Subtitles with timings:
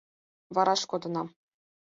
[0.55, 1.27] Вараш кодынам.